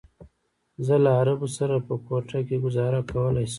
[0.85, 3.49] زه له عربو سره په کوټه کې ګوزاره کولی شم.